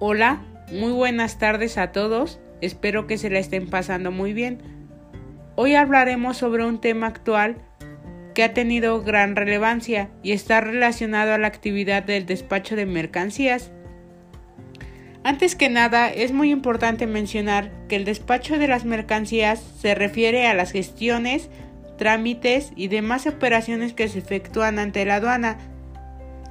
Hola, 0.00 0.42
muy 0.70 0.92
buenas 0.92 1.40
tardes 1.40 1.76
a 1.76 1.90
todos, 1.90 2.38
espero 2.60 3.08
que 3.08 3.18
se 3.18 3.30
la 3.30 3.40
estén 3.40 3.68
pasando 3.68 4.12
muy 4.12 4.32
bien. 4.32 4.62
Hoy 5.56 5.74
hablaremos 5.74 6.36
sobre 6.36 6.64
un 6.64 6.80
tema 6.80 7.08
actual 7.08 7.56
que 8.32 8.44
ha 8.44 8.54
tenido 8.54 9.02
gran 9.02 9.34
relevancia 9.34 10.08
y 10.22 10.30
está 10.30 10.60
relacionado 10.60 11.32
a 11.34 11.38
la 11.38 11.48
actividad 11.48 12.04
del 12.04 12.26
despacho 12.26 12.76
de 12.76 12.86
mercancías. 12.86 13.72
Antes 15.24 15.56
que 15.56 15.68
nada, 15.68 16.08
es 16.08 16.30
muy 16.30 16.52
importante 16.52 17.08
mencionar 17.08 17.72
que 17.88 17.96
el 17.96 18.04
despacho 18.04 18.56
de 18.56 18.68
las 18.68 18.84
mercancías 18.84 19.58
se 19.80 19.96
refiere 19.96 20.46
a 20.46 20.54
las 20.54 20.70
gestiones, 20.70 21.50
trámites 21.96 22.70
y 22.76 22.86
demás 22.86 23.26
operaciones 23.26 23.94
que 23.94 24.06
se 24.06 24.20
efectúan 24.20 24.78
ante 24.78 25.04
la 25.04 25.16
aduana 25.16 25.58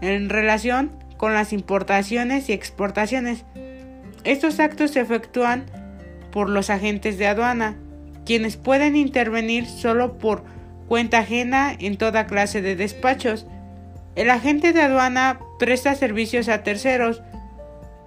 en 0.01 0.27
relación 0.27 0.96
con 1.17 1.33
las 1.33 1.51
importaciones 1.51 2.49
y 2.49 2.53
exportaciones. 2.53 3.43
Estos 4.23 4.59
actos 4.59 4.91
se 4.91 5.01
efectúan 5.01 5.65
por 6.31 6.49
los 6.49 6.69
agentes 6.69 7.17
de 7.17 7.27
aduana, 7.27 7.77
quienes 8.25 8.57
pueden 8.57 8.95
intervenir 8.95 9.65
solo 9.65 10.17
por 10.17 10.43
cuenta 10.87 11.19
ajena 11.19 11.75
en 11.77 11.97
toda 11.97 12.27
clase 12.27 12.61
de 12.61 12.75
despachos. 12.75 13.45
El 14.15 14.29
agente 14.29 14.73
de 14.73 14.81
aduana 14.81 15.39
presta 15.59 15.95
servicios 15.95 16.49
a 16.49 16.63
terceros, 16.63 17.21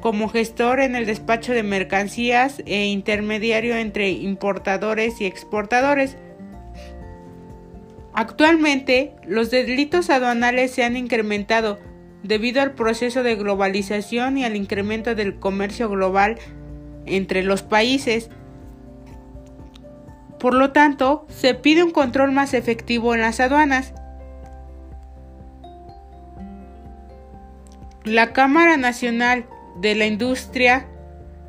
como 0.00 0.28
gestor 0.28 0.80
en 0.80 0.96
el 0.96 1.06
despacho 1.06 1.52
de 1.52 1.62
mercancías 1.62 2.62
e 2.66 2.86
intermediario 2.86 3.76
entre 3.76 4.10
importadores 4.10 5.20
y 5.20 5.26
exportadores. 5.26 6.16
Actualmente, 8.12 9.12
los 9.26 9.50
delitos 9.50 10.10
aduanales 10.10 10.72
se 10.72 10.84
han 10.84 10.96
incrementado 10.96 11.78
debido 12.22 12.60
al 12.62 12.72
proceso 12.72 13.22
de 13.22 13.36
globalización 13.36 14.38
y 14.38 14.44
al 14.44 14.56
incremento 14.56 15.14
del 15.14 15.38
comercio 15.38 15.88
global 15.88 16.38
entre 17.06 17.42
los 17.42 17.62
países. 17.62 18.30
Por 20.38 20.54
lo 20.54 20.72
tanto, 20.72 21.26
se 21.28 21.54
pide 21.54 21.82
un 21.82 21.90
control 21.90 22.32
más 22.32 22.54
efectivo 22.54 23.14
en 23.14 23.20
las 23.20 23.40
aduanas. 23.40 23.92
La 28.04 28.32
Cámara 28.32 28.76
Nacional 28.76 29.44
de 29.80 29.94
la 29.94 30.06
Industria 30.06 30.86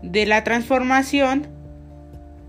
de 0.01 0.25
la 0.25 0.43
Transformación 0.43 1.47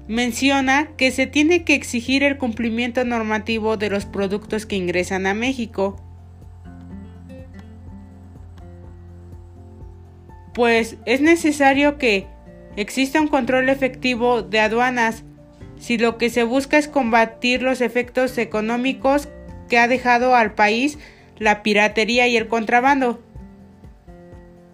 menciona 0.09 0.89
que 0.97 1.11
se 1.13 1.27
tiene 1.27 1.65
que 1.65 1.75
exigir 1.75 2.25
el 2.25 2.37
cumplimiento 2.37 3.05
normativo 3.05 3.77
de 3.77 3.91
los 3.91 4.05
productos 4.05 4.67
que 4.67 4.77
ingresan 4.77 5.27
a 5.27 5.35
México 5.35 5.97
pues 10.63 10.97
es 11.07 11.21
necesario 11.21 11.99
que 11.99 12.29
exista 12.77 13.21
un 13.21 13.27
control 13.27 13.69
efectivo 13.69 14.43
de 14.43 14.61
aduanas 14.61 15.25
si 15.77 15.99
lo 15.99 16.19
que 16.19 16.31
se 16.31 16.45
busca 16.45 16.79
es 16.79 16.87
combatir 16.87 17.63
los 17.63 17.81
efectos 17.81 18.39
económicos 18.39 19.29
que 19.69 19.81
ha 19.81 19.89
dejado 19.89 20.37
al 20.37 20.55
país 20.55 21.01
la 21.37 21.65
piratería 21.65 22.29
y 22.29 22.37
el 22.37 22.47
contrabando. 22.47 23.21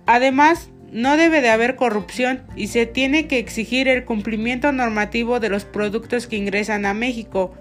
Además, 0.05 0.69
no 0.92 1.17
debe 1.17 1.41
de 1.41 1.48
haber 1.48 1.75
corrupción 1.75 2.42
y 2.55 2.67
se 2.67 2.84
tiene 2.84 3.27
que 3.27 3.39
exigir 3.39 3.89
el 3.89 4.05
cumplimiento 4.05 4.73
normativo 4.73 5.41
de 5.41 5.48
los 5.48 5.64
productos 5.64 6.27
que 6.27 6.36
ingresan 6.36 6.84
a 6.84 6.92
México. 6.92 7.55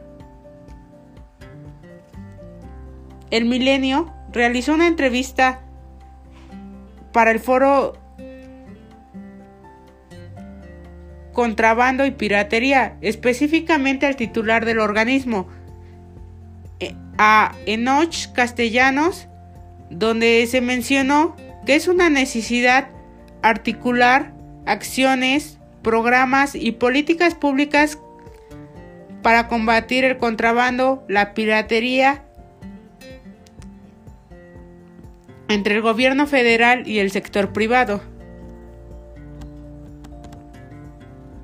El 3.31 3.45
Milenio 3.45 4.13
realizó 4.33 4.73
una 4.73 4.87
entrevista 4.87 5.61
para 7.13 7.31
el 7.31 7.39
foro 7.39 8.05
contrabando 11.37 12.03
y 12.03 12.09
piratería, 12.09 12.97
específicamente 13.01 14.07
al 14.07 14.15
titular 14.15 14.65
del 14.65 14.79
organismo, 14.79 15.47
eh, 16.79 16.95
a 17.19 17.53
Enoch 17.67 18.33
Castellanos, 18.33 19.27
donde 19.91 20.47
se 20.47 20.61
mencionó 20.61 21.35
que 21.67 21.75
es 21.75 21.87
una 21.87 22.09
necesidad 22.09 22.89
articular 23.43 24.33
acciones, 24.65 25.59
programas 25.83 26.55
y 26.55 26.71
políticas 26.71 27.35
públicas 27.35 27.99
para 29.21 29.47
combatir 29.47 30.05
el 30.05 30.17
contrabando, 30.17 31.05
la 31.07 31.35
piratería 31.35 32.23
entre 35.49 35.75
el 35.75 35.81
gobierno 35.83 36.25
federal 36.25 36.87
y 36.87 36.97
el 36.97 37.11
sector 37.11 37.53
privado. 37.53 38.16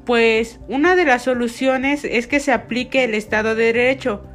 Pues 0.06 0.60
una 0.68 0.96
de 0.96 1.06
las 1.06 1.24
soluciones 1.24 2.04
es 2.04 2.28
que 2.28 2.40
se 2.40 2.52
aplique 2.52 3.06
el 3.06 3.14
Estado 3.14 3.56
de 3.56 3.72
Derecho, 3.72 4.26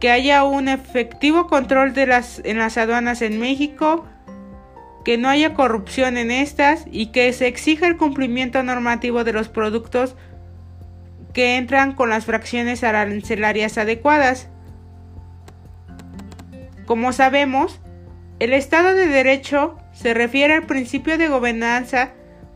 que 0.00 0.10
haya 0.10 0.44
un 0.44 0.68
efectivo 0.68 1.46
control 1.46 1.94
de 1.94 2.06
las, 2.06 2.40
en 2.44 2.58
las 2.58 2.76
aduanas 2.78 3.22
en 3.22 3.38
México, 3.38 4.06
que 5.04 5.18
no 5.18 5.28
haya 5.28 5.54
corrupción 5.54 6.16
en 6.16 6.30
estas 6.30 6.84
y 6.90 7.06
que 7.06 7.32
se 7.32 7.46
exija 7.46 7.86
el 7.86 7.96
cumplimiento 7.96 8.62
normativo 8.62 9.24
de 9.24 9.32
los 9.32 9.48
productos 9.48 10.16
que 11.32 11.56
entran 11.56 11.94
con 11.94 12.10
las 12.10 12.26
fracciones 12.26 12.84
arancelarias 12.84 13.78
adecuadas. 13.78 14.48
Como 16.86 17.12
sabemos, 17.12 17.80
el 18.38 18.52
Estado 18.52 18.94
de 18.94 19.06
Derecho 19.06 19.78
se 19.92 20.14
refiere 20.14 20.54
al 20.54 20.66
principio 20.66 21.16
de 21.18 21.28
gobernanza 21.28 22.12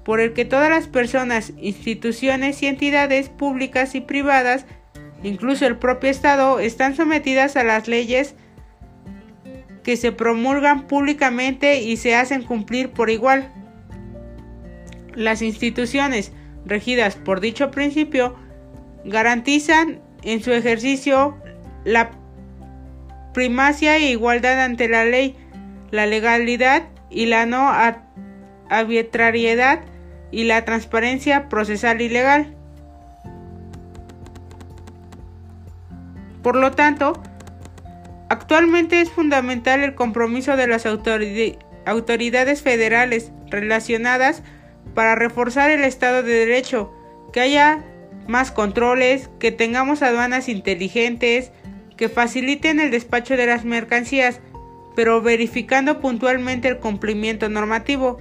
por 0.06 0.21
el 0.21 0.34
que 0.34 0.44
todas 0.44 0.71
las 0.71 0.87
personas, 0.87 1.53
instituciones 1.59 2.62
y 2.62 2.69
entidades 2.69 3.28
públicas 3.28 3.97
y 3.97 4.00
privadas, 4.00 4.65
incluso 5.25 5.67
el 5.67 5.78
propio 5.78 6.11
Estado, 6.11 6.61
están 6.61 6.94
sometidas 6.94 7.56
a 7.56 7.65
las 7.65 7.89
leyes 7.89 8.37
que 9.83 9.97
se 9.97 10.12
promulgan 10.12 10.87
públicamente 10.87 11.81
y 11.81 11.97
se 11.97 12.15
hacen 12.15 12.44
cumplir 12.44 12.91
por 12.91 13.11
igual. 13.11 13.53
Las 15.17 15.43
instituciones 15.43 16.31
regidas 16.65 17.17
por 17.17 17.41
dicho 17.41 17.73
principio 17.73 18.37
garantizan 19.05 20.00
en 20.23 20.41
su 20.41 20.53
ejercicio 20.53 21.37
la 21.84 22.12
primacia 23.34 23.97
e 23.97 24.11
igualdad 24.11 24.62
ante 24.62 24.88
la 24.88 25.05
ley, 25.05 25.34
la 25.91 26.06
legalidad 26.06 26.84
y 27.11 27.27
la 27.27 27.44
no 27.44 27.69
arbitrariedad 28.71 29.81
y 30.31 30.44
la 30.44 30.64
transparencia 30.64 31.48
procesal 31.48 32.00
y 32.00 32.09
legal. 32.09 32.54
Por 36.42 36.56
lo 36.56 36.70
tanto, 36.72 37.20
actualmente 38.28 39.00
es 39.00 39.10
fundamental 39.10 39.82
el 39.82 39.94
compromiso 39.94 40.56
de 40.56 40.66
las 40.69 40.87
autoridades 40.87 42.62
federales 42.62 43.32
relacionadas 43.50 44.42
para 44.94 45.14
reforzar 45.14 45.70
el 45.70 45.84
Estado 45.84 46.22
de 46.22 46.32
Derecho, 46.32 46.93
que 47.32 47.41
haya 47.41 47.84
más 48.28 48.50
controles, 48.50 49.28
que 49.38 49.53
tengamos 49.53 50.03
aduanas 50.03 50.48
inteligentes, 50.48 51.53
que 51.97 52.08
faciliten 52.08 52.81
el 52.81 52.91
despacho 52.91 53.37
de 53.37 53.47
las 53.47 53.64
mercancías, 53.64 54.41
pero 54.94 55.22
verificando 55.22 56.00
puntualmente 56.00 56.69
el 56.69 56.78
cumplimiento 56.78 57.48
normativo. 57.48 58.19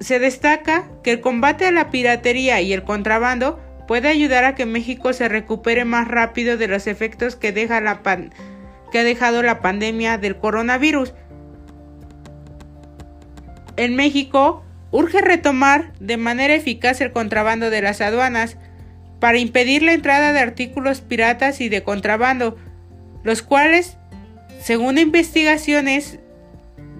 Se 0.00 0.18
destaca 0.18 0.88
que 1.02 1.12
el 1.12 1.20
combate 1.20 1.66
a 1.66 1.72
la 1.72 1.90
piratería 1.90 2.60
y 2.62 2.72
el 2.72 2.82
contrabando 2.82 3.60
puede 3.86 4.08
ayudar 4.08 4.44
a 4.44 4.54
que 4.54 4.66
México 4.66 5.12
se 5.12 5.28
recupere 5.28 5.84
más 5.84 6.08
rápido 6.08 6.56
de 6.56 6.68
los 6.68 6.86
efectos 6.86 7.36
que, 7.36 7.48
ha 7.48 9.02
dejado 9.02 9.42
la 9.42 9.60
pandemia 9.60 10.16
del 10.16 10.36
coronavirus. 10.36 11.12
En 13.76 13.94
México, 13.94 14.64
urge 14.90 15.20
retomar 15.20 15.92
de 16.00 16.16
manera 16.16 16.54
eficaz 16.54 17.00
el 17.00 17.12
contrabando 17.12 17.68
de 17.68 17.82
las 17.82 18.00
aduanas 18.00 18.56
para 19.20 19.38
impedir 19.38 19.82
la 19.82 19.92
entrada 19.92 20.32
de 20.32 20.40
artículos 20.40 21.02
piratas 21.02 21.60
y 21.60 21.68
de 21.68 21.82
contrabando, 21.82 22.56
los 23.22 23.42
cuales, 23.42 23.98
según 24.60 24.98
investigaciones, 24.98 26.18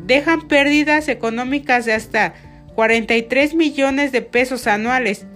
dejan 0.05 0.49
pérdidas 0.49 1.09
económicas 1.09 1.87
de 1.87 1.95
hasta 1.95 2.35
43 2.81 3.57
millones 3.57 4.11
de 4.11 4.23
pesos 4.23 4.67
anuales, 4.67 5.27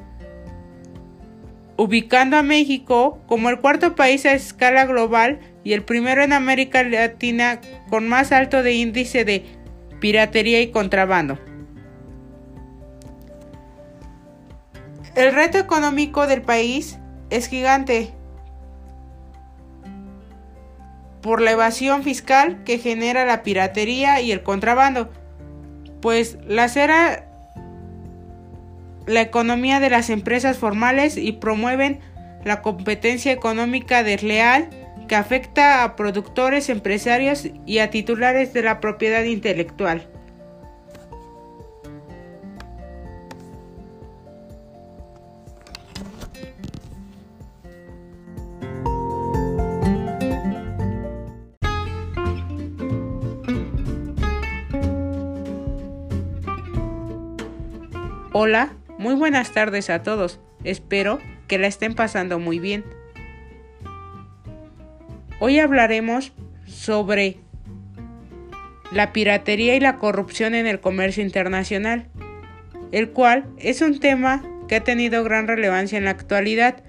ubicando 1.77 2.39
a 2.39 2.43
México 2.43 3.19
como 3.27 3.51
el 3.51 3.61
cuarto 3.61 3.95
país 3.95 4.25
a 4.25 4.33
escala 4.33 4.87
global 4.87 5.41
y 5.63 5.75
el 5.75 5.83
primero 5.83 6.23
en 6.23 6.33
América 6.33 6.83
Latina 6.83 7.61
con 7.91 8.09
más 8.09 8.33
alto 8.33 8.63
de 8.63 8.73
índice 8.73 9.27
de 9.27 9.45
piratería 10.01 10.63
y 10.63 10.71
contrabando. 10.71 11.39
El 15.15 15.35
reto 15.35 15.59
económico 15.59 16.27
del 16.27 16.41
país 16.41 16.99
es 17.29 17.49
gigante. 17.49 18.15
por 21.21 21.43
la 21.43 21.53
evasión 21.53 22.03
fiscal 22.03 22.65
que 22.65 22.79
genera 22.79 23.25
la 23.25 23.43
piratería 23.43 24.21
y 24.21 24.31
el 24.31 24.43
contrabando, 24.43 25.11
pues 26.03 26.37
lacera 26.47 27.34
la 29.07 29.21
economía 29.21 29.81
de 29.81 29.91
las 29.91 30.11
empresas 30.11 30.59
formales 30.59 31.17
y 31.17 31.33
promueven 31.33 32.01
la 32.45 32.63
competencia 32.63 33.33
económica 33.33 34.03
desleal 34.03 34.69
que 35.09 35.17
afecta 35.17 35.85
a 35.85 35.97
productores, 35.97 36.69
empresarios 36.69 37.49
y 37.67 37.79
a 37.79 37.91
titulares 37.91 38.53
de 38.53 38.63
la 38.63 38.81
propiedad 38.81 39.25
intelectual. 39.25 40.09
Hola, 58.37 58.73
muy 59.05 59.15
buenas 59.17 59.53
tardes 59.53 59.91
a 59.91 60.03
todos. 60.03 60.41
Espero 60.65 61.21
que 61.47 61.59
la 61.59 61.67
estén 61.67 61.95
pasando 61.95 62.39
muy 62.39 62.59
bien. 62.59 62.87
Hoy 65.41 65.59
hablaremos 65.59 66.33
sobre 66.65 67.37
la 68.93 69.13
piratería 69.13 69.77
y 69.77 69.81
la 69.81 69.99
corrupción 69.99 70.55
en 70.55 70.67
el 70.67 70.81
comercio 70.81 71.23
internacional, 71.23 72.09
el 72.93 73.11
cual 73.11 73.45
es 73.59 73.83
un 73.83 74.01
tema 74.01 74.43
que 74.69 74.77
ha 74.77 74.85
tenido 74.85 75.23
gran 75.23 75.49
relevancia 75.49 75.99
en 75.99 76.07
la 76.07 76.13
actualidad 76.13 76.83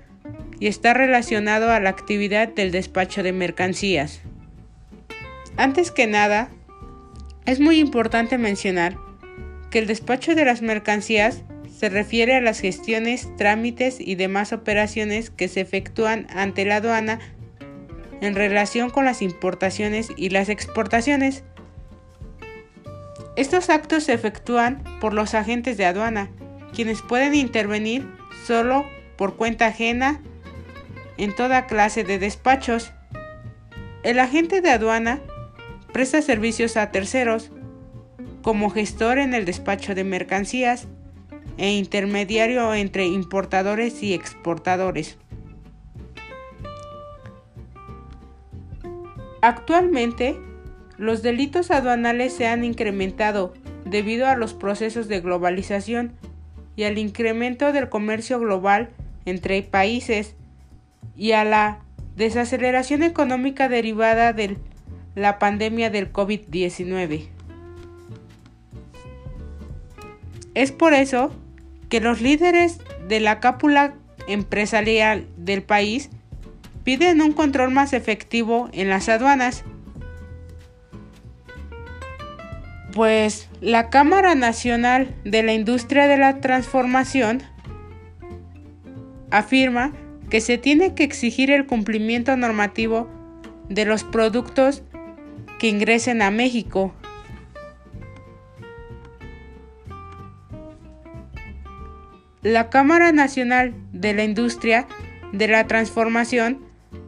y 0.58 0.68
está 0.68 0.94
relacionado 0.94 1.70
a 1.70 1.82
la 1.82 1.90
actividad 1.90 2.48
del 2.48 2.72
despacho 2.72 3.24
de 3.24 3.34
mercancías. 3.34 4.22
Antes 5.58 5.92
que 5.92 6.08
nada, 6.08 6.48
es 7.46 7.60
muy 7.60 7.78
importante 7.78 8.38
mencionar 8.38 8.96
que 9.70 9.80
el 9.80 9.88
despacho 9.88 10.34
de 10.34 10.46
las 10.46 10.62
mercancías 10.62 11.44
se 11.78 11.90
refiere 11.90 12.36
a 12.36 12.42
las 12.42 12.62
gestiones, 12.62 13.28
trámites 13.36 13.98
y 14.00 14.16
demás 14.16 14.54
operaciones 14.54 15.30
que 15.30 15.50
se 15.50 15.60
efectúan 15.60 16.26
ante 16.34 16.64
la 16.64 16.78
aduana 16.78 17.20
en 18.22 18.34
relación 18.34 18.90
con 18.90 19.04
las 19.04 19.22
importaciones 19.22 20.08
y 20.16 20.30
las 20.30 20.48
exportaciones. 20.48 21.44
Estos 23.36 23.70
actos 23.70 24.06
se 24.06 24.14
efectúan 24.14 24.84
por 25.02 25.14
los 25.14 25.34
agentes 25.34 25.76
de 25.76 25.86
aduana, 25.86 26.30
quienes 26.74 27.02
pueden 27.02 27.36
intervenir 27.36 28.08
solo 28.46 28.86
por 29.18 29.36
cuenta 29.36 29.68
ajena 29.68 30.22
en 31.18 31.36
toda 31.36 31.68
clase 31.68 32.06
de 32.06 32.20
despachos. 32.20 32.94
El 34.04 34.20
agente 34.20 34.62
de 34.62 34.70
aduana 34.70 35.20
presta 35.92 36.22
servicios 36.22 36.78
a 36.78 36.92
terceros, 36.92 37.52
como 38.42 38.70
gestor 38.70 39.18
en 39.18 39.34
el 39.34 39.44
despacho 39.44 39.94
de 39.94 40.06
mercancías 40.06 40.88
e 41.58 41.78
intermediario 41.78 42.74
entre 42.74 43.06
importadores 43.06 44.04
y 44.04 44.14
exportadores. 44.14 45.18
Actualmente, 49.42 50.38
los 50.98 51.22
delitos 51.22 51.72
aduanales 51.72 52.34
se 52.34 52.48
han 52.48 52.64
incrementado 52.64 53.54
debido 53.86 54.28
a 54.28 54.36
los 54.36 54.54
procesos 54.54 55.08
de 55.08 55.22
globalización 55.22 56.14
y 56.76 56.84
al 56.84 56.98
incremento 56.98 57.72
del 57.72 57.90
comercio 57.90 58.40
global 58.40 58.90
entre 59.26 59.62
países 59.62 60.36
y 61.16 61.34
a 61.34 61.44
la 61.44 61.80
desaceleración 62.16 63.04
económica 63.04 63.70
derivada 63.70 64.34
de 64.34 64.58
la 65.16 65.40
pandemia 65.40 65.90
del 65.90 66.12
COVID-19. 66.12 67.28
Es 70.54 70.72
por 70.72 70.94
eso 70.94 71.32
que 71.90 72.00
los 72.00 72.22
líderes 72.22 72.80
de 73.08 73.20
la 73.20 73.40
cápula 73.40 73.94
empresarial 74.28 75.28
del 75.38 75.64
país 75.64 76.10
piden 76.84 77.22
un 77.22 77.34
control 77.34 77.72
más 77.72 77.94
efectivo 77.94 78.70
en 78.72 78.90
las 78.90 79.10
aduanas. 79.10 79.64
Pues 82.94 83.50
la 83.60 83.90
Cámara 83.90 84.36
Nacional 84.36 85.14
de 85.26 85.44
la 85.44 85.54
Industria 85.54 86.08
de 86.08 86.18
la 86.18 86.40
Transformación 86.40 87.44
afirma 89.32 89.92
que 90.30 90.42
se 90.42 90.58
tiene 90.58 90.96
que 90.96 91.04
exigir 91.04 91.52
el 91.52 91.66
cumplimiento 91.66 92.36
normativo 92.38 93.10
de 93.70 93.86
los 93.86 94.04
productos 94.04 94.84
que 95.60 95.70
ingresen 95.70 96.22
a 96.22 96.32
México 96.32 96.94
La 102.46 102.70
Cámara 102.70 103.12
Nacional 103.12 103.74
de 103.92 104.14
la 104.14 104.24
Industria 104.24 104.86
de 105.32 105.48
la 105.48 105.66
Transformación 105.66 106.60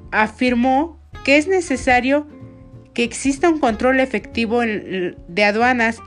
afirmó 0.09 0.99
que 1.23 1.37
es 1.37 1.47
necesario 1.47 2.25
que 2.95 3.03
exista 3.03 3.47
un 3.47 3.59
control 3.59 3.99
efectivo 3.99 4.61
de 4.61 5.43
aduanas 5.43 5.99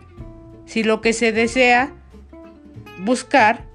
si 0.67 0.83
lo 0.83 1.01
que 1.01 1.13
se 1.13 1.31
desea 1.31 1.93
buscar 3.05 3.67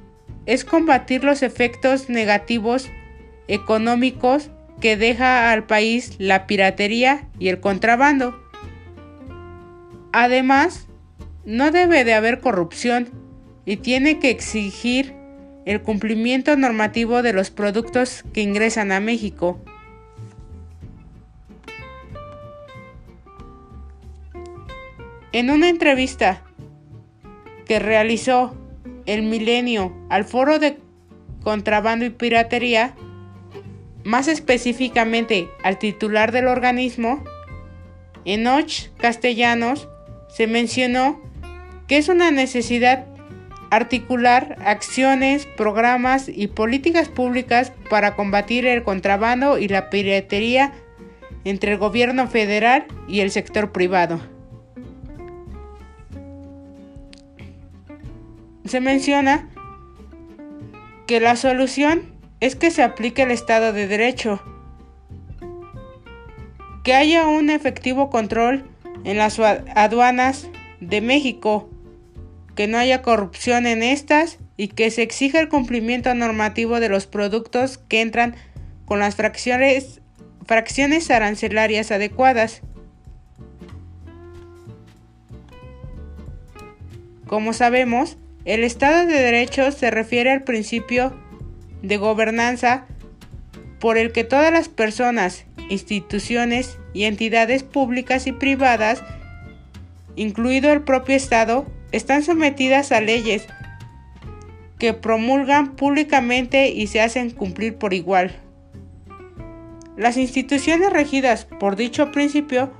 es 0.45 0.65
combatir 0.65 1.23
los 1.23 1.41
efectos 1.41 2.09
negativos 2.09 2.89
económicos 3.47 4.51
que 4.81 4.97
deja 4.97 5.53
al 5.53 5.65
país 5.65 6.15
la 6.17 6.47
piratería 6.47 7.29
y 7.39 7.47
el 7.47 7.61
contrabando. 7.61 8.37
Además, 10.11 10.89
no 11.45 11.71
debe 11.71 12.03
de 12.03 12.13
haber 12.13 12.41
corrupción 12.41 13.07
y 13.65 13.77
tiene 13.77 14.19
que 14.19 14.31
exigir 14.31 15.15
el 15.65 15.81
cumplimiento 15.81 16.55
normativo 16.55 17.23
de 17.23 17.33
los 17.33 17.49
productos 17.49 18.23
que 18.33 18.41
ingresan 18.41 18.91
a 18.91 18.99
México. 18.99 19.59
En 25.31 25.49
una 25.49 25.67
entrevista 25.69 26.43
que 27.65 27.79
realizó 27.79 28.55
el 29.05 29.23
Milenio 29.23 29.91
al 30.09 30.23
Foro 30.23 30.59
de 30.59 30.77
Contrabando 31.43 32.05
y 32.05 32.11
Piratería, 32.11 32.95
más 34.03 34.27
específicamente 34.27 35.49
al 35.63 35.79
titular 35.79 36.31
del 36.31 36.47
organismo, 36.47 37.23
Enoch 38.23 38.91
Castellanos, 38.97 39.89
se 40.29 40.47
mencionó 40.47 41.21
que 41.87 41.97
es 41.97 42.07
una 42.07 42.31
necesidad 42.31 43.05
articular 43.71 44.57
acciones, 44.65 45.45
programas 45.45 46.29
y 46.29 46.47
políticas 46.47 47.09
públicas 47.09 47.71
para 47.89 48.15
combatir 48.15 48.65
el 48.65 48.83
contrabando 48.83 49.57
y 49.57 49.67
la 49.67 49.89
piratería 49.89 50.73
entre 51.43 51.73
el 51.73 51.77
gobierno 51.77 52.27
federal 52.27 52.85
y 53.07 53.19
el 53.21 53.31
sector 53.31 53.71
privado. 53.71 54.19
Se 58.65 58.79
menciona 58.79 59.47
que 61.05 61.19
la 61.19 61.35
solución 61.35 62.01
es 62.39 62.55
que 62.55 62.71
se 62.71 62.83
aplique 62.83 63.21
el 63.21 63.31
Estado 63.31 63.73
de 63.73 63.87
Derecho, 63.87 64.41
que 66.83 66.93
haya 66.93 67.27
un 67.27 67.49
efectivo 67.49 68.09
control 68.09 68.65
en 69.03 69.17
las 69.17 69.39
aduanas 69.39 70.47
de 70.79 71.01
México, 71.01 71.69
que 72.55 72.67
no 72.67 72.77
haya 72.77 73.01
corrupción 73.01 73.67
en 73.67 73.83
estas 73.83 74.39
y 74.57 74.69
que 74.69 74.89
se 74.89 75.01
exija 75.01 75.39
el 75.39 75.49
cumplimiento 75.49 76.13
normativo 76.13 76.79
de 76.79 76.89
los 76.89 77.05
productos 77.05 77.77
que 77.77 78.01
entran 78.01 78.35
con 78.85 78.99
las 78.99 79.15
fracciones, 79.15 80.01
fracciones 80.45 81.11
arancelarias 81.11 81.91
adecuadas. 81.91 82.61
Como 87.27 87.53
sabemos, 87.53 88.17
el 88.45 88.63
Estado 88.63 89.07
de 89.07 89.13
Derecho 89.13 89.71
se 89.71 89.91
refiere 89.91 90.31
al 90.31 90.43
principio 90.43 91.13
de 91.81 91.97
gobernanza 91.97 92.85
por 93.79 93.97
el 93.97 94.11
que 94.11 94.23
todas 94.23 94.53
las 94.53 94.69
personas, 94.69 95.45
instituciones 95.69 96.77
y 96.93 97.03
entidades 97.03 97.63
públicas 97.63 98.27
y 98.27 98.31
privadas, 98.31 99.03
incluido 100.15 100.71
el 100.71 100.83
propio 100.83 101.15
Estado, 101.15 101.65
están 101.95 102.23
sometidas 102.23 102.91
a 102.91 102.99
leyes 102.99 103.47
que 104.79 104.93
promulgan 104.93 105.77
públicamente 105.77 106.69
y 106.69 106.87
se 106.87 106.99
hacen 106.99 107.31
cumplir 107.31 107.77
por 107.77 107.93
igual. 107.93 108.35
Las 109.95 110.17
instituciones 110.17 110.91
regidas 110.91 111.45
por 111.45 111.77
dicho 111.77 112.11
principio 112.11 112.73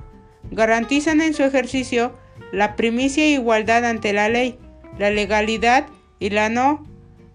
garantizan 0.50 1.22
en 1.22 1.32
su 1.32 1.44
ejercicio 1.44 2.14
la 2.52 2.76
primicia 2.76 3.24
e 3.24 3.30
igualdad 3.30 3.86
ante 3.86 4.12
la 4.12 4.28
ley, 4.28 4.58
la 4.98 5.08
legalidad 5.08 5.86
y 6.18 6.28
la 6.28 6.50
no 6.50 6.84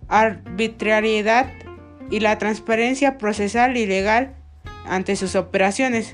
arbitrariedad 0.08 1.52
y 2.12 2.20
la 2.20 2.38
transparencia 2.38 3.18
procesal 3.18 3.76
y 3.76 3.88
legal 3.88 4.36
ante 4.86 5.16
sus 5.16 5.36
operaciones. 5.36 6.14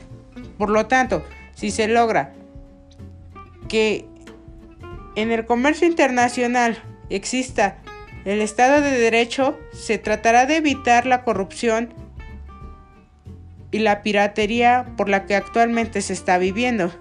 Por 0.57 0.69
lo 0.69 0.85
tanto, 0.85 1.25
si 1.55 1.71
se 1.71 1.89
logra 1.89 2.33
que 3.67 4.05
en 5.17 5.31
el 5.31 5.45
comercio 5.47 5.87
internacional 5.87 6.77
exista 7.09 7.79
el 8.23 8.39
Estado 8.39 8.81
de 8.81 8.91
Derecho, 8.91 9.57
se 9.73 9.97
tratará 9.97 10.45
de 10.45 10.57
evitar 10.57 11.07
la 11.07 11.23
corrupción 11.23 11.91
y 13.71 13.79
la 13.79 14.03
piratería 14.03 14.93
por 14.95 15.09
la 15.09 15.25
que 15.25 15.35
actualmente 15.35 16.03
se 16.03 16.13
está 16.13 16.37
viviendo. 16.37 16.91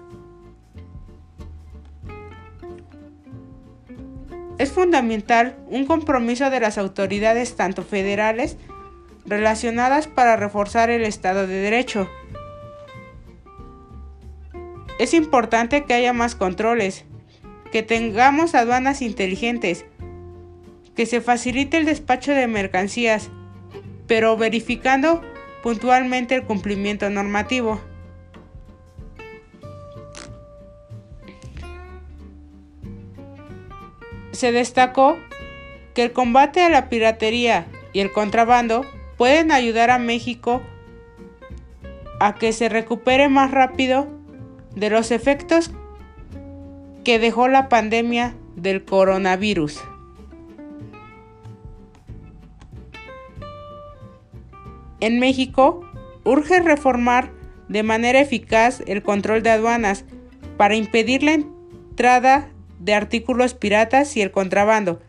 Es 4.57 4.71
fundamental 4.71 5.55
un 5.67 5.85
compromiso 5.85 6.49
de 6.49 6.59
las 6.59 6.79
autoridades 6.79 7.55
tanto 7.55 7.83
federales 7.83 8.57
relacionadas 9.27 10.07
para 10.07 10.37
reforzar 10.37 10.89
el 10.89 11.03
Estado 11.03 11.45
de 11.45 11.61
Derecho. 11.61 12.09
Es 14.97 15.13
importante 15.13 15.83
que 15.83 15.93
haya 15.93 16.13
más 16.13 16.33
controles, 16.33 17.05
que 17.71 17.83
tengamos 17.83 18.55
aduanas 18.55 19.01
inteligentes, 19.01 19.85
que 20.95 21.05
se 21.05 21.21
facilite 21.21 21.77
el 21.77 21.85
despacho 21.85 22.31
de 22.31 22.47
mercancías, 22.47 23.29
pero 24.07 24.37
verificando 24.37 25.21
puntualmente 25.61 26.35
el 26.35 26.43
cumplimiento 26.43 27.09
normativo. 27.09 27.81
Se 34.31 34.51
destacó 34.51 35.17
que 35.93 36.03
el 36.03 36.13
combate 36.13 36.61
a 36.61 36.69
la 36.69 36.89
piratería 36.89 37.67
y 37.91 37.99
el 38.01 38.11
contrabando 38.11 38.85
pueden 39.17 39.51
ayudar 39.51 39.89
a 39.89 39.97
México 39.97 40.61
a 42.19 42.35
que 42.35 42.53
se 42.53 42.69
recupere 42.69 43.29
más 43.29 43.51
rápido 43.51 44.07
de 44.75 44.89
los 44.89 45.11
efectos 45.11 45.71
que 47.07 47.19
dejó 47.19 47.47
la 47.47 47.69
pandemia 47.69 48.35
del 48.57 48.83
coronavirus. 48.83 49.81
En 54.99 55.17
México, 55.17 55.89
urge 56.25 56.59
reformar 56.59 57.31
de 57.69 57.81
manera 57.81 58.19
eficaz 58.19 58.83
el 58.87 59.03
control 59.03 59.41
de 59.41 59.51
aduanas 59.51 60.03
para 60.57 60.75
impedir 60.75 61.23
la 61.23 61.35
entrada 61.35 62.49
de 62.77 62.93
artículos 62.93 63.53
piratas 63.53 64.17
y 64.17 64.21
el 64.21 64.31
contrabando, 64.31 65.01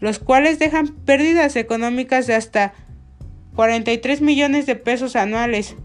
los 0.00 0.20
cuales 0.20 0.58
dejan 0.58 0.88
pérdidas 1.04 1.56
económicas 1.56 2.26
de 2.26 2.34
hasta 2.34 2.72
43 3.56 4.22
millones 4.22 4.64
de 4.64 4.76
pesos 4.76 5.16
anuales, 5.16 5.76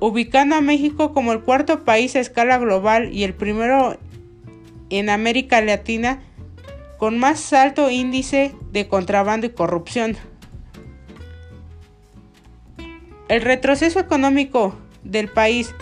ubicando 0.00 0.56
a 0.56 0.60
México 0.60 1.12
como 1.12 1.32
el 1.32 1.40
cuarto 1.40 1.84
país 1.84 2.14
a 2.16 2.20
escala 2.20 2.58
global 2.58 3.12
y 3.12 3.24
el 3.24 3.34
primero 3.34 3.98
en 4.90 5.10
América 5.10 5.60
Latina 5.60 6.20
con 6.98 7.18
más 7.18 7.52
alto 7.52 7.90
índice 7.90 8.54
de 8.72 8.88
contrabando 8.88 9.46
y 9.46 9.50
corrupción. 9.50 10.16
El 13.28 13.42
retroceso 13.42 14.00
económico 14.00 14.74
del 15.04 15.28
país 15.28 15.74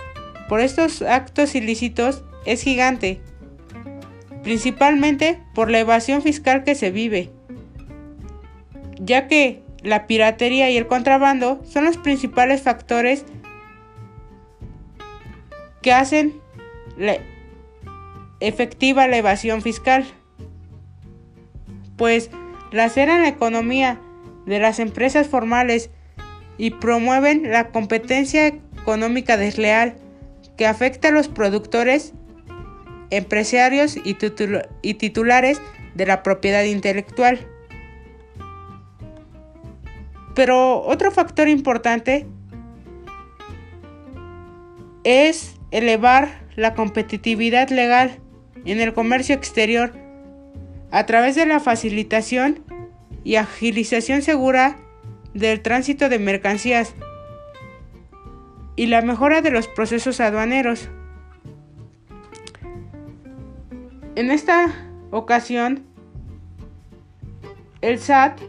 por 0.49 0.61
estos 0.61 1.03
actos 1.03 1.55
ilícitos 1.55 2.25
es 2.45 2.63
gigante, 2.63 3.21
principalmente 4.43 5.41
por 5.55 5.71
la 5.71 5.81
evasión 5.81 6.23
fiscal 6.23 6.65
que 6.65 6.75
se 6.75 6.91
vive, 6.91 7.31
ya 8.99 9.29
que 9.29 9.63
la 9.83 10.07
piratería 10.07 10.71
y 10.71 10.77
el 10.77 10.87
contrabando 10.87 11.63
son 11.65 11.85
los 11.85 11.97
principales 11.97 12.63
factores 12.63 13.25
que 15.87 15.93
hacen 15.93 16.41
efectiva 18.41 19.07
la 19.07 19.19
evasión 19.19 19.63
fiscal, 19.63 20.05
pues 21.97 22.29
laceran 22.73 23.23
la 23.23 23.29
economía 23.29 24.01
de 24.47 24.59
las 24.59 24.81
empresas 24.81 25.29
formales 25.29 25.91
y 26.59 26.73
promueven 26.73 27.53
la 27.53 27.69
competencia 27.69 28.49
económica 28.49 29.37
desleal 29.37 29.95
que 30.57 30.67
afecta 30.67 31.07
a 31.07 31.13
los 31.13 31.29
productores, 31.29 32.15
empresarios 33.11 33.97
y, 33.97 34.17
y 34.83 34.95
titulares 34.95 35.63
de 35.95 36.05
la 36.05 36.25
propiedad 36.25 36.65
intelectual. 36.65 37.47
Pero 40.35 40.83
otro 40.83 41.13
factor 41.13 41.47
importante 41.47 42.27
es 45.05 45.56
elevar 45.71 46.47
la 46.57 46.75
competitividad 46.75 47.69
legal 47.71 48.19
en 48.65 48.81
el 48.81 48.95
comercio 48.95 49.35
exterior 49.35 49.93
a 50.91 51.07
través 51.07 51.35
de 51.35 51.47
la 51.47 51.61
facilitación 51.61 52.65
y 53.25 53.37
agilización 53.37 54.23
segura 54.23 54.77
del 55.35 55.61
tránsito 55.61 56.09
de 56.09 56.19
mercancías 56.19 56.95
y 58.77 58.87
la 58.87 59.03
mejora 59.03 59.43
de 59.43 59.51
los 59.51 59.69
procesos 59.69 60.21
aduaneros. 60.21 60.89
En 64.15 64.31
esta 64.31 64.73
ocasión, 65.11 65.85
el 67.83 67.99
SAT 67.99 68.41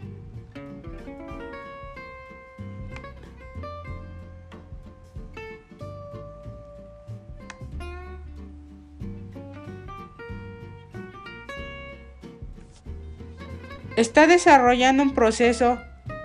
está 13.98 14.28
desarrollando 14.28 15.04
un 15.04 15.14
proceso 15.14 15.80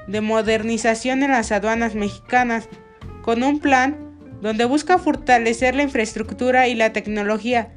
de 0.07 0.21
modernización 0.21 1.23
en 1.23 1.33
las 1.33 1.51
aduanas 1.51 1.95
mexicanas, 1.95 2.69
con 3.23 3.43
un 3.43 3.59
plan 3.59 3.97
donde 4.43 4.67
busca 4.67 4.99
fortalecer 4.99 5.75
la 5.75 5.83
infraestructura 5.83 6.69
y 6.69 6.75
la 6.75 6.93
tecnología 6.93 7.73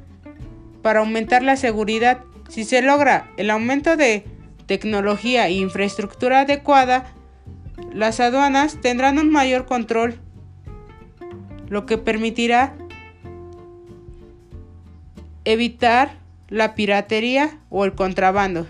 para 0.82 1.00
aumentar 1.00 1.42
la 1.42 1.56
seguridad. 1.56 2.18
Si 2.48 2.64
se 2.64 2.82
logra 2.82 3.30
el 3.38 3.50
aumento 3.50 3.96
de 3.96 4.24
tecnología 4.66 5.46
e 5.46 5.52
infraestructura 5.52 6.40
adecuada, 6.40 7.06
las 7.94 8.20
aduanas 8.20 8.78
tendrán 8.82 9.18
un 9.18 9.30
mayor 9.30 9.64
control, 9.64 10.20
lo 11.68 11.86
que 11.86 11.96
permitirá 11.96 12.74
evitar 15.44 16.18
la 16.48 16.74
piratería 16.74 17.60
o 17.70 17.84
el 17.84 17.94
contrabando. 17.94 18.66